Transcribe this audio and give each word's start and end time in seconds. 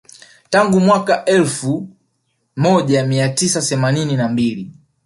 Tangu 0.49 0.79
mwaka 0.79 1.13
wa 1.13 1.25
elfu 1.25 1.87
moja 2.55 3.05
mia 3.05 3.29
tisa 3.29 3.61
themanini 3.61 4.15
na 4.17 4.27
mbili 4.27 4.71